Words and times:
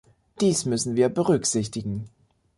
Dies 0.41 0.65
müssen 0.65 0.95
wir 0.95 1.09
berücksichtigen. 1.09 2.09